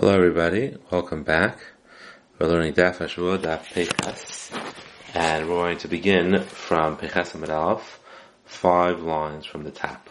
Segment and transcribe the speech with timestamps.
[0.00, 1.58] Hello everybody, welcome back.
[2.38, 4.50] We're learning Daf Hashua, Daf Pechas,
[5.12, 7.82] and we're going to begin from Pechas Amid
[8.46, 10.08] five lines from the top.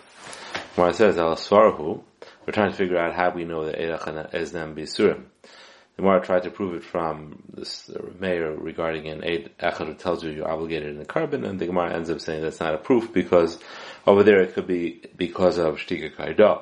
[0.76, 2.04] Where it says, Svarahu,
[2.46, 5.24] we're trying to figure out how we know that Eidach is them Bisurim.
[5.98, 10.24] The I tried to prove it from this mayor regarding an Eid Echad who tells
[10.24, 12.78] you you're obligated in the carbon, and the Gemara ends up saying that's not a
[12.78, 13.58] proof because
[14.06, 16.62] over there it could be because of Shtika Kaidah.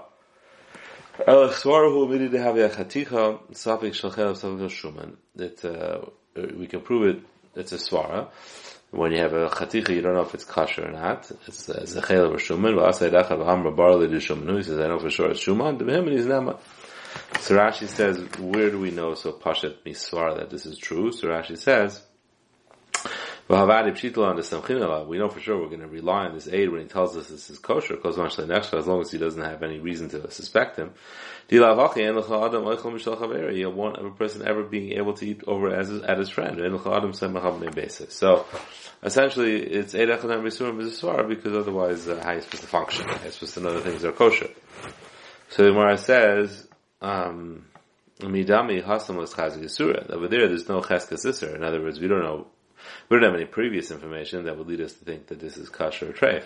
[1.18, 1.66] That
[5.66, 6.02] uh,
[6.56, 7.22] we can prove it.
[7.56, 8.28] It's a svara.
[8.92, 11.32] When you have a chaticha, you don't know if it's kosher or not.
[11.48, 12.76] It's a zechel or shuman.
[12.76, 14.58] V'asay dacha v'hamra barley de shuman.
[14.58, 15.82] He says, I know for sure it's shuman.
[15.82, 16.60] And he's nama.
[17.34, 21.12] Sarashi says, where do we know so pashat misvara that this is true?
[21.12, 22.02] So Rashi says,
[23.50, 27.30] we know for sure we're going to rely on this aid when he tells us
[27.30, 30.92] this is kosher, as long as he doesn't have any reason to suspect him.
[31.50, 31.78] You won't
[33.98, 36.58] have a person ever being able to eat over as at his friend.
[38.10, 38.46] So,
[39.02, 42.70] essentially, it's Eid Echad Bisurim is a because otherwise, uh, how are you supposed to
[42.70, 43.08] function?
[43.08, 44.50] How are you supposed to know that things are kosher?
[45.50, 46.68] So the Gemara says,
[47.02, 47.66] um,
[48.20, 52.48] Midami Hasam was Chazik Over there, there's no Cheskes In other words, we don't know
[53.10, 55.70] we don't have any previous information that would lead us to think that this is
[55.70, 56.46] kasher or treif.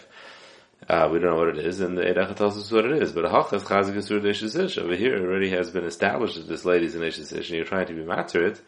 [0.89, 3.11] Uh, we don't know what it is, and the Edacha tells us what it is.
[3.11, 7.01] But Hachas Chazik Asur over here it already has been established that this lady's an
[7.01, 8.59] Ishisish, and you're trying to be matter it.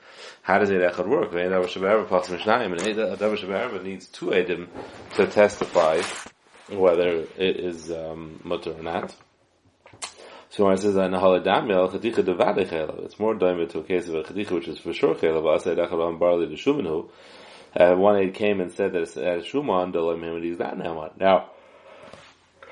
[0.44, 1.32] How does Edacha work?
[1.32, 4.68] And Edacha needs two Edim
[5.16, 6.02] to testify
[6.70, 9.16] whether it is um, mutter or not.
[10.50, 14.68] So when it says an it's more diamond to a case of a chadicha which
[14.68, 15.42] is for sure chelav.
[15.42, 17.10] Asay dachal barley de shumenu.
[17.76, 21.12] Uh, one aide came and said that it's at Shuman, Dolim him, he's not Naaman.
[21.20, 21.50] Now,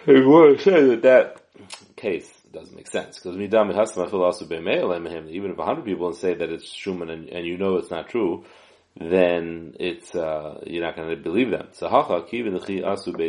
[0.06, 1.42] if would say that that
[1.96, 6.14] case doesn't make sense, because Midam Hasam feel also him, even if a hundred people
[6.14, 8.46] say that it's Shuman and, and you know it's not true,
[9.00, 11.70] then it's uh, you're not going to believe them.
[11.72, 12.28] So asu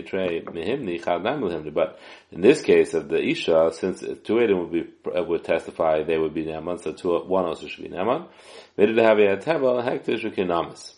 [0.04, 1.98] chad But
[2.32, 6.34] in this case of the isha, since two Edom would be would testify, they would
[6.34, 6.82] be naman.
[6.82, 8.26] So two one also should be naman.
[8.76, 10.94] Made to have a teva hektish ukinamis.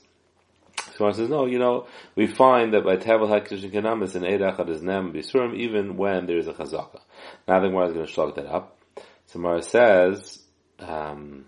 [0.96, 4.82] So says, no, you know, we find that by Tevel HaKish Kanamis and Eid is
[4.82, 7.00] Nem Bisurim, even when there is a Chazaka.
[7.48, 8.78] Now the Gemara is going to shlug that up.
[9.26, 10.40] So Mara says,
[10.78, 11.46] um,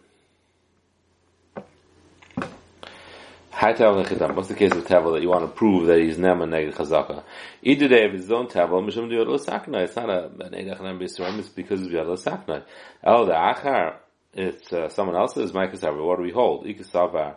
[3.58, 6.74] What's the case of Tevel that you want to prove that he's Nem and Neged
[6.74, 7.22] Chazaka?
[7.62, 10.98] Either day, if his own Tevel, Mishum Diyot Sakna, it's not a, an Eid Nem
[10.98, 12.64] Bisurim, it's because of Yad Sakna.
[13.02, 13.96] El the Achar,
[14.34, 16.66] it's uh, someone else's, Micah what do we hold?
[16.66, 17.36] Ikasavar,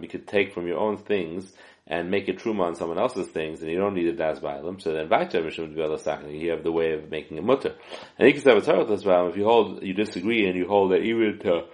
[0.00, 1.52] we could take from your own things
[1.86, 4.80] and make a truma on someone else's things, and you don't need a das bailam.
[4.82, 6.20] So then, be the sake.
[6.28, 7.74] you have the way of making a mutter.
[8.18, 11.64] And you can say if you hold, you disagree, and you hold that even to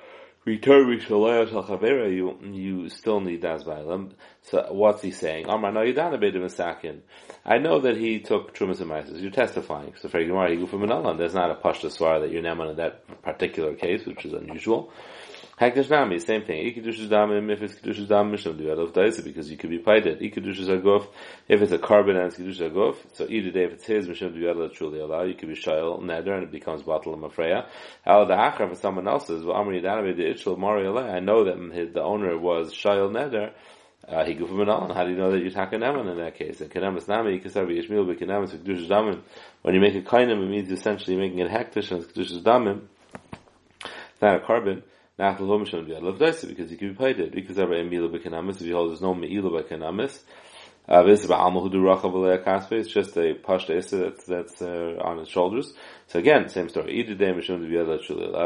[0.45, 4.13] return you you still need das bailam.
[4.43, 5.47] So what's he saying?
[5.49, 7.01] Amar no yidana beidim masakin.
[7.45, 9.21] I know that he took trumas and maises.
[9.21, 9.95] You're testifying.
[10.01, 12.71] So for Gemara, he go from an There's not a pashta swar that you're neman
[12.71, 14.93] in that particular case, which is unusual.
[15.61, 16.73] Hekdesh Nami, same thing.
[16.73, 20.21] Ikedush Damim, if it's Kedush Damim, Mishnah do Adolf Daisa, because you could be it.
[20.21, 21.09] Ikedush Agof,
[21.49, 24.31] if it's a carbon and it's Kedush Agof, so either day if it's his, Mishnah
[24.31, 27.67] do Adolf truly allow, you could be Shail, Neder, and it becomes Batal and Mafreya.
[28.07, 31.75] Al the Achar for someone else's, well, Amri Yadanabe, the Itchel Mari I know that
[31.75, 33.51] his, the owner was Shail Neder,
[34.07, 36.61] uh, he goof him How do you know that you're talking Naman in that case?
[36.61, 39.23] And Kenemas Nami, with Yishmil, but Kenemas Kedush Damim.
[39.63, 42.83] When you make a kainim, it means essentially making it hektish and Kedush Damim.
[43.83, 44.85] It's not a carbon
[45.19, 47.33] because he can be paid it.
[47.33, 50.21] Because ever emila bekanamis, if you hold there's no meila bekanamis,
[50.89, 51.23] uh, It's
[52.89, 55.75] just a pashta that's, that's uh, on his shoulders.
[56.07, 56.95] So again, same story.
[57.01, 57.69] Either day mishum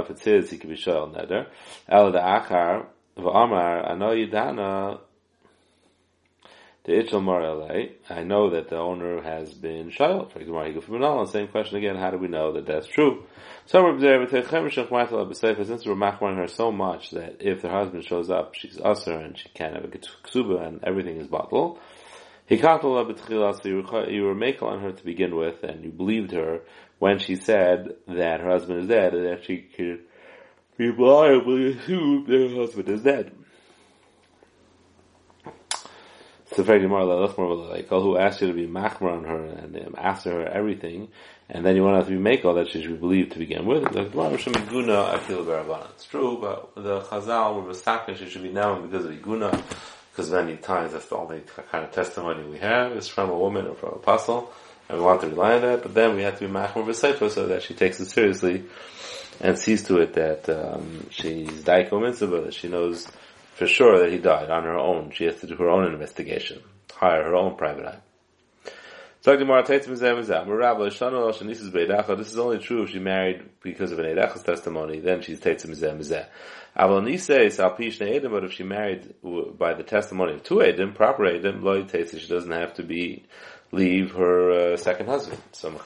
[0.03, 1.47] If it's his, he can be shayel neder.
[1.89, 4.99] El the achar v'amar ano yidana
[6.85, 10.33] Marale, I know that the owner has been shayel.
[10.33, 10.41] For
[10.81, 13.25] from same question again, how do we know that that's true?
[13.67, 15.95] So we're observing since we're
[16.39, 19.85] her so much that if her husband shows up, she's usher and she can't have
[19.85, 21.79] a ksuba and everything is bottled.
[22.49, 22.65] So you
[24.25, 26.63] were makel on her to begin with, and you believed her
[26.99, 30.01] when she said that her husband is dead, and that she could
[30.77, 33.33] reliably assume that her husband is dead.
[36.55, 40.47] So very like who asked you to be machmer on her and um, asked her
[40.47, 41.09] everything,
[41.49, 43.39] and then you want her to be make all that she should be believed to
[43.39, 43.85] begin with.
[43.85, 44.15] It's
[46.05, 49.63] true, but the Chazal were mistaken she should be known because of Iguna,
[50.11, 53.67] because many times that's the only kind of testimony we have is from a woman
[53.67, 54.53] or from an apostle,
[54.91, 57.31] and we want to rely on that, but then we have to be machmer v'sefer
[57.31, 58.65] so that she takes it seriously
[59.41, 63.09] and sees to it that um, she's daiko mitzvah, that she knows
[63.63, 65.13] for sure that he died on her own.
[65.13, 66.61] She has to do her own investigation,
[66.93, 67.99] hire her own private eye.
[69.25, 69.39] This
[72.33, 76.27] is only true if she married because of an Erecha's testimony, then she's Teitzim Mizeh
[76.77, 79.15] Nise is Alpishne Edim, but if she married
[79.59, 83.25] by the testimony of two Edim, proper Edim, Loi Teitzim, she doesn't have to be,
[83.73, 85.41] leave her uh, second husband.
[85.53, 85.79] So the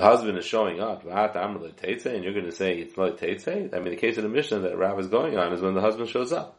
[0.00, 3.74] husband is showing up, and you're going to say it's Loi Teitzim?
[3.74, 5.82] I mean, the case of the mission that Rav is going on is when the
[5.82, 6.56] husband shows up.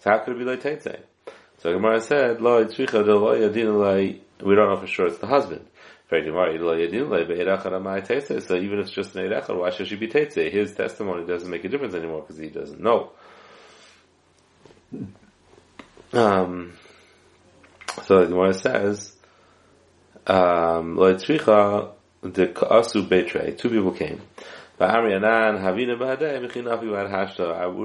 [0.00, 1.00] So how could it be Loi Teitzim?
[1.58, 2.46] So Gemara said, we
[4.54, 5.66] don't know for sure it's the husband.
[6.08, 6.28] So even
[8.78, 10.52] if it's just an Eirechad, why should she be Teitze?
[10.52, 13.10] His testimony doesn't make a difference anymore because he doesn't know.
[16.12, 16.74] Um,
[18.04, 19.16] so the Gemara says,
[20.26, 21.90] um, Lo Yitzricha
[24.78, 24.92] We were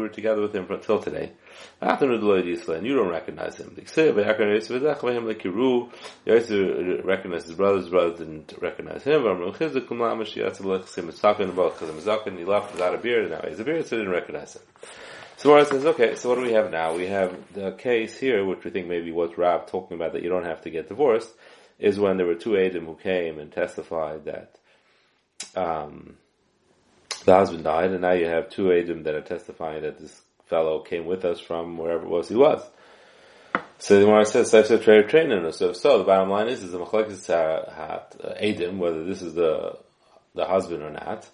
[0.09, 1.31] together with him until today.
[1.81, 3.73] After and you don't recognize him.
[3.77, 4.13] Yosef
[7.05, 9.23] recognized his brothers, his brothers didn't recognize him.
[12.37, 14.55] He left without a beard, and now he has a beard, so they didn't recognize
[14.55, 14.61] him.
[15.37, 16.95] So Mara says, okay, so what do we have now?
[16.95, 20.29] We have the case here, which we think maybe was Rav talking about that you
[20.29, 21.29] don't have to get divorced,
[21.79, 24.57] is when there were two Adam who came and testified that,
[25.55, 26.17] um,
[27.25, 30.81] the husband died, and now you have two Adam that are testifying that this fellow
[30.81, 32.61] came with us from wherever it was he was.
[33.79, 36.71] So the Gemara says, "Saif saif trade training." So, so the bottom line is, is
[36.71, 39.77] the machlekes hat Adam, whether this is the
[40.35, 41.27] the husband or not,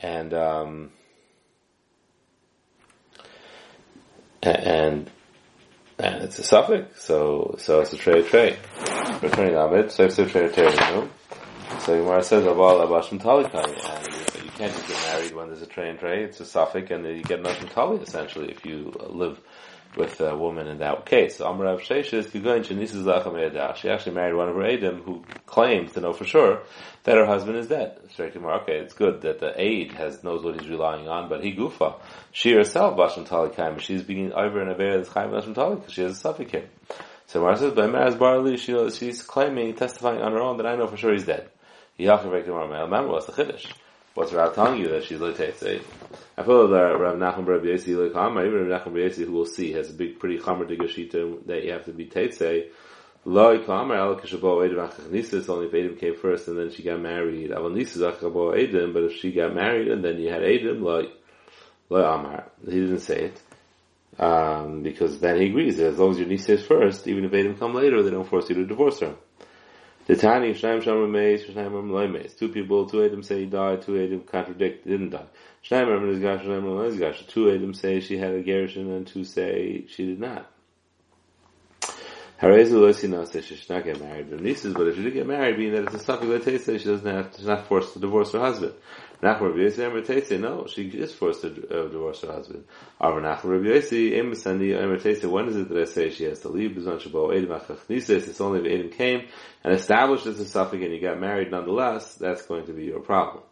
[0.00, 0.90] and um,
[4.42, 5.10] and
[5.98, 8.58] and it's a suffix, so so it's a trade trade.
[9.20, 10.78] Returning Amid, saif saif trade trade.
[11.80, 14.19] So the Gemara says, "Aval abashim talikai,"
[14.60, 16.22] can't just get married when there's a tray and tray.
[16.22, 19.40] It's a suffix, and you get an Ashim essentially if you live
[19.96, 21.36] with a woman in that case.
[21.36, 26.12] So Amar Rav Sheshes, She actually married one of her Adim who claims to know
[26.12, 26.60] for sure
[27.04, 27.98] that her husband is dead.
[28.18, 31.98] Okay, it's good that the aid has knows what he's relying on, but he gufa.
[32.30, 35.94] She herself Bashim Tali Kaim, she's being over and aware that's Chaim Bashim Tali because
[35.94, 36.68] she has a suffix here.
[37.28, 40.76] So Mar says, by Maraz Barley, she, she's claiming, testifying on her own that I
[40.76, 41.48] know for sure he's dead.
[41.98, 43.72] Yachar Vekimar Mel what's the Chiddush?
[44.14, 45.80] What's Rav telling you that she's say?
[46.36, 49.46] I feel that Rav Nachum Rav Yesi Lekama, even Rav Nachum Rav Yesi, who we'll
[49.46, 52.70] see, has a big, pretty chamer digashita that you have to be Tetzei.
[53.24, 56.98] Lo Ikama El Kishabo Edim Achachnisis, only if Edim came first and then she got
[56.98, 57.52] married.
[57.52, 61.08] Avon Nisis Achabo Edim, but if she got married and then you had Edim, Lo,
[61.88, 62.46] Lo Amar.
[62.64, 63.42] He didn't say it.
[64.20, 67.30] Um, because then he agrees that as long as your niece says first, even if
[67.30, 69.14] Edim come later, they don't force you to divorce her.
[70.10, 72.34] The Tani Shnaim Shamar Meis, Shnaim Amar Meis.
[72.34, 75.26] Two people, two Adam say he died, two Adam contradict, didn't die.
[75.64, 77.28] Shnaim Amar Nizgash, Shnaim Amar Nizgash.
[77.28, 80.50] Two Adam say she had a gerushin, and two say she did not.
[82.42, 84.30] Harezu Losina says she should not get married.
[84.30, 86.88] The nieces, but if she did get married, being that it's a suffix that she
[86.88, 88.74] doesn't have, she's not forced to divorce her husband.
[89.22, 92.64] No, she is forced to uh, divorce her husband.
[92.98, 96.70] Arva Nachman Rabbi Yossi Emer when is it that I say she has to leave?
[96.70, 96.96] Bizon
[98.28, 99.28] it's only if Edim came
[99.62, 103.00] and established as a suffix and you got married nonetheless, that's going to be your
[103.00, 103.42] problem.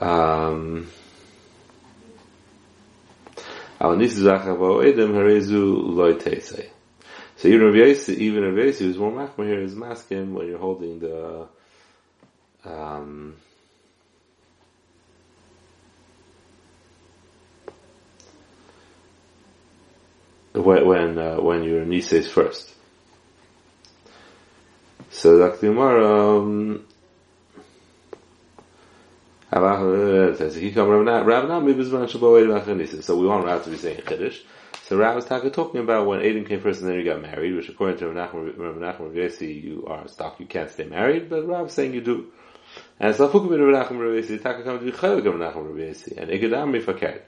[0.00, 0.90] Um,
[3.82, 3.94] So
[7.48, 10.98] even Rabbi Yossi, even Rabbi Yossi, who's more machmir here, is masking when you're holding
[10.98, 11.48] the
[12.64, 13.36] um,
[20.52, 22.74] when when, uh, when your niece is first.
[25.10, 25.66] So Dr.
[25.66, 26.86] Umar, um,
[29.54, 29.60] so we
[33.26, 34.40] want Rav to be saying Chiddush.
[34.84, 37.68] So Rav is talking about when Aiden came first and then he got married, which
[37.68, 41.92] according to Rav Nachman you are stuck, you can't stay married, but Rav is saying
[41.92, 42.32] you do.
[42.98, 45.76] And so Fukum Rav Nachman Rav Yesi, Taka come to be Chayel Rav Nachman Rav
[45.76, 47.20] Yesi, and Ikadam Mifakert.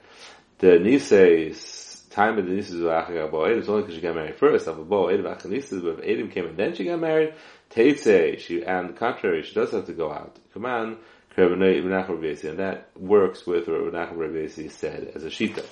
[0.57, 4.65] The Nise's time of the Nise's V'achag Aboed, it's only because she got married first,
[4.67, 7.35] of Aboed V'achag Nise's, but if Adam came and then she got married,
[7.69, 10.39] Teitze, she, and contrary, she does have to go out.
[10.53, 10.97] Come on,
[11.37, 15.65] and that works with what Rav Nachman said as a shita.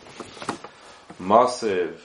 [1.20, 2.01] Massive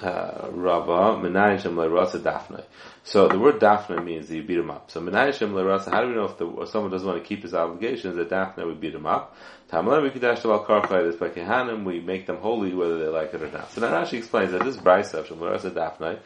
[0.00, 2.64] uh, Rava, Menayin Shem Rasa Dafne.
[3.04, 4.90] So the word Dafne means you beat him up.
[4.90, 7.42] So Menayin Shem Rasa, how do we know if, the, someone doesn't want to keep
[7.42, 9.36] his obligations, that Dafne would beat him up?
[9.68, 13.42] Tamala Mikidash Tabal Karchai, this by Kehanim, we make them holy whether they like it
[13.42, 13.72] or not.
[13.72, 16.18] So now Rashi explains that this Brisa of Shem Rasa Dafne,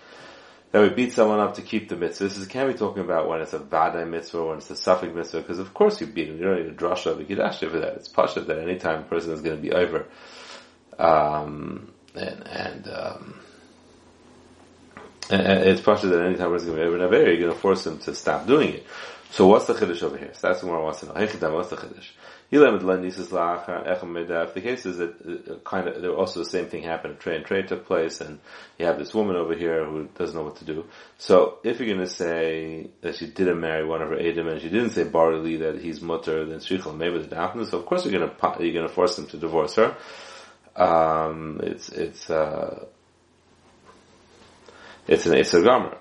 [0.76, 2.24] that we beat someone up to keep the mitzvah.
[2.24, 4.76] This is, can't be talking about when it's a vadai mitzvah, or when it's a
[4.76, 6.36] suffix mitzvah, because of course you beat him.
[6.36, 7.94] You don't need a drasha of a kiddush for that.
[7.94, 10.04] It's pasha that any time a person is going to be over.
[10.98, 13.40] Um, and, and, um,
[15.30, 17.98] it's possible that any time is going to be in you're going to force him
[18.00, 18.86] to stop doing it.
[19.30, 20.30] So what's the chiddush over here?
[20.34, 21.12] So that's what I want to know.
[21.12, 22.08] What's the chiddush?
[22.48, 22.60] If
[24.54, 27.44] the case is that uh, kind of, there also the same thing happened, trade and
[27.44, 28.38] trade took place, and
[28.78, 30.84] you have this woman over here who doesn't know what to do.
[31.18, 34.60] So if you're going to say that she didn't marry one of her Adam and
[34.60, 37.64] she didn't say barley that he's mutter, then shrichel maybe the daphne.
[37.64, 39.96] So of course you're going to you're going to force him to divorce her.
[40.76, 42.84] Um, it's it's uh,
[45.06, 45.98] it's an a gomer.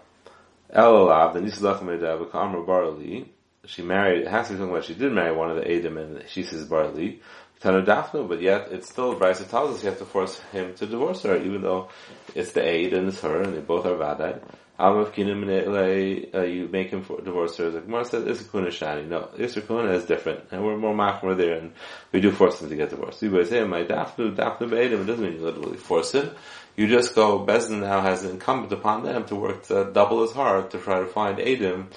[0.73, 3.31] Elalav the nislach medav barley
[3.67, 5.97] she married, it has to be talking about she did marry one of the Adam
[5.97, 7.19] and she says Barli,
[7.59, 10.85] Tana Daphne, but yet it's still, Bryce tells us you have to force him to
[10.85, 11.89] divorce her, even though
[12.33, 14.41] it's the aid and it's her and they both are Vadai.
[14.77, 17.69] Almav Kinim uh, you make him for, divorce her.
[17.69, 19.07] The Gemara says Isakuna Shani.
[19.07, 21.71] No, Isakuna is different, and we're more machmer there, and
[22.11, 23.21] we do force him to get divorced.
[23.21, 26.29] You say, my Daphne, Daphne Beidim, it doesn't mean you literally force him.
[26.75, 30.71] You just go, Bezdin now has incumbent upon them to work to double as hard
[30.71, 31.89] to try to find Adam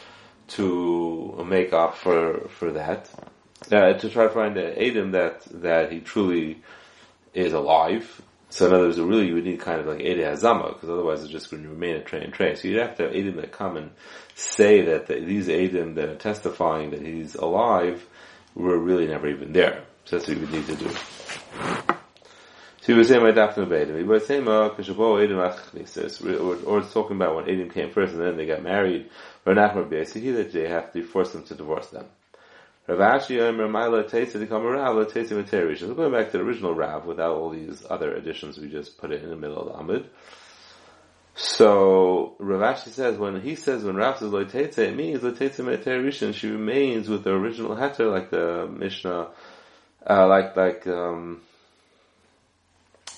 [0.49, 3.11] to make up for for that,
[3.73, 6.62] uh, to try to find an Adam that that he truly
[7.35, 8.23] is alive.
[8.50, 11.23] So in other words, really you would need kind of like Ede Hazama, because otherwise
[11.23, 12.56] it's just going to remain a train and train.
[12.56, 13.90] So you'd have to have Adam that come and
[14.35, 18.06] say that the, these Adam that are testifying that he's alive
[18.54, 19.85] were really never even there.
[20.06, 21.88] So that's what you would need to do.
[22.88, 23.99] So he was saying my Daphne Beidim.
[23.99, 24.68] He was saying or
[26.78, 29.11] it's talking about when Adam came first and then they got married.
[29.45, 32.07] Or Nachman Beisiki that they have to force them to divorce them.
[32.87, 35.80] Rav Ashi Omer Maila Teitza become a Rav, Teitza Materish.
[35.80, 39.12] So going back to the original Rav without all these other additions we just put
[39.12, 40.07] it in the middle of the Amud.
[41.35, 46.33] So Rav Ashi says when he says when Rav says Loitetze, it means Loitetze Materish,
[46.33, 49.28] she remains with the original heter like the Mishnah,
[50.09, 51.42] uh, like like um,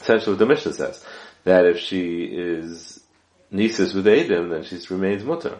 [0.00, 1.04] essentially what the Mishnah says,
[1.45, 3.00] that if she is
[3.50, 5.59] nieces with Adam, then she remains mutter.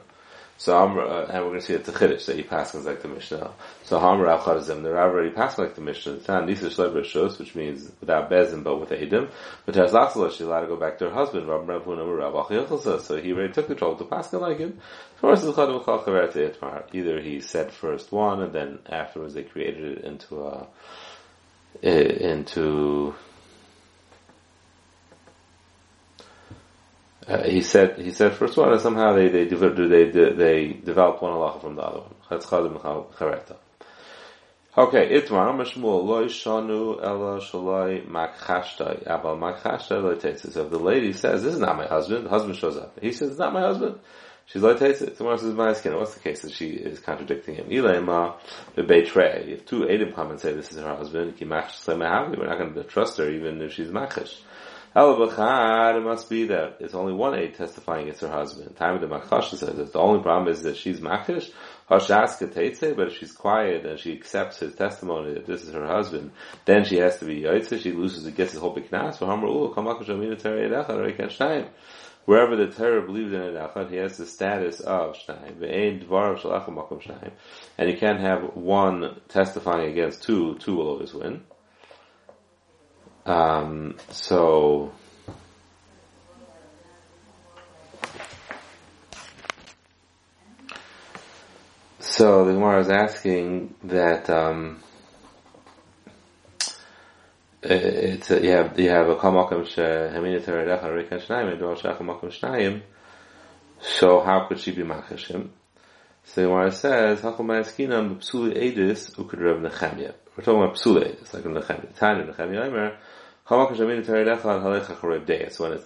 [0.61, 3.01] So Amr, uh, and we're going to see it's a chiddush that he passes like
[3.01, 3.51] the Mishnah.
[3.85, 6.19] So Hamr Rav Chazim, the Rav already passed like the Mishnah.
[6.19, 9.31] Tan Nisa Shleber Shos, which means without bezin but with Adam.
[9.65, 13.33] But Latzala, she's allowed to go back to her husband, Rav Rav Rav So he
[13.33, 14.79] already took trouble to pass like him.
[16.93, 20.67] Either he said first one, and then afterwards they created it into a,
[21.83, 23.15] into
[27.31, 31.33] Uh, he said he said first one, and somehow they they they they developed one
[31.33, 32.15] halacha from the other one.
[34.77, 40.55] Okay, itmar mashmul loy shanu ela shaloi makhashtai abal makhashtai loy tetzis.
[40.55, 42.99] So if the lady says, "This is not my husband," the husband shows up.
[43.01, 44.01] He says, "It's not my husband."
[44.47, 45.17] She's like tetzis.
[45.17, 47.69] Tomorrow says, "My skin." What's the case that she is contradicting him?
[47.69, 48.35] Ilema
[48.75, 49.45] the betray.
[49.53, 53.19] If two Adam come and say this is her husband, we're not going to trust
[53.19, 54.43] her even if she's machish.
[54.93, 58.75] It must be that it's only one aid testifying against her husband.
[58.77, 61.53] Time of the Machash says that the only problem is that she's Machash,
[61.89, 66.33] Hashaska but if she's quiet and she accepts his testimony that this is her husband,
[66.65, 69.21] then she has to be Yaitse, she loses and gets his whole Biknas,
[72.27, 75.63] Wherever the Torah believes in an Echad, he has the status of Shnayim.
[77.79, 81.45] And you can't have one testifying against two, two will always win.
[83.31, 84.93] Um, so,
[92.01, 94.83] so the Gemara is asking that um,
[97.63, 102.01] it's a, you have you have a kamakim shehamina teredecha rikan shnayim and dor shecha
[102.01, 102.83] makom shnayim.
[103.81, 105.51] So how could she be machashim?
[106.25, 110.15] So the Gemara says hakol ma'askinam psuli edis ukudrev nechemia.
[110.37, 111.97] We're talking about psuli edis like nechemia.
[111.97, 112.99] Tanya nechemia Omer.
[113.51, 113.81] When it's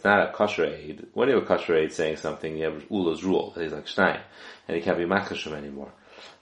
[0.04, 3.24] not a kosher aid, when you have a kosher aid saying something, you have Ula's
[3.24, 4.20] rule, that he's like Shnai,
[4.68, 5.90] and he can't be machashim anymore.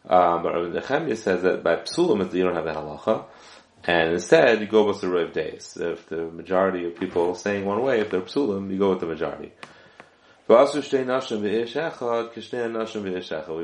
[0.09, 3.27] Um, but Rabbi Nechemia says that by psulim you don't have the halacha,
[3.85, 5.79] and instead you go with the Rav days.
[5.81, 9.07] If the majority of people saying one way, if they're psulim, you go with the
[9.07, 9.53] majority.
[10.49, 10.57] We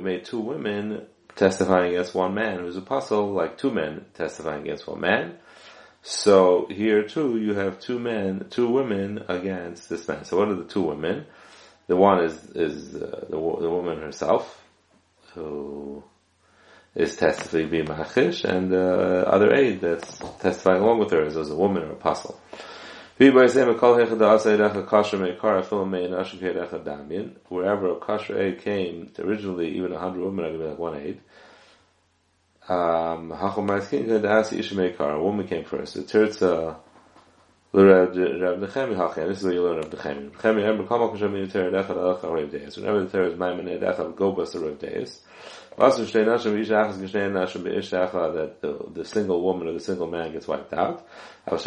[0.00, 4.87] made two women testifying against one man who's a puzzle, like two men testifying against
[4.87, 5.38] one man.
[6.02, 10.25] So here too, you have two men, two women against this man.
[10.25, 11.26] So what are the two women?
[11.87, 14.62] The one is is uh, the, the woman herself,
[15.35, 16.05] who
[16.95, 21.37] is testifying being machish, and the uh, other aide that's testifying along with her is
[21.37, 22.40] a woman or apostle.
[23.19, 23.50] Wherever
[27.90, 31.21] a kosher aid came, originally even a hundred women, I'd be like one aid.
[32.69, 35.95] Um, a woman came first.
[35.95, 36.77] The Tirza,
[37.73, 40.31] Rav Nechemi Hachem, this is what you learn of Nechemi.
[40.31, 43.39] Nechemi, remember, Kamal Kashem Yiter Echad Alach Rav the is
[44.55, 45.21] Rav Deis.
[45.79, 45.95] That
[48.61, 51.07] the, the single woman or the single man gets wiped out.
[51.49, 51.65] But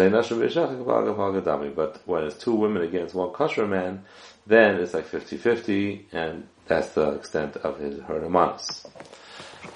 [2.05, 4.03] when it's two women against one kosher man,
[4.45, 8.19] then it's like 50-50, and that's the extent of his, her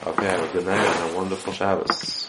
[0.08, 2.25] Okay, have a good night and a wonderful Shabbos.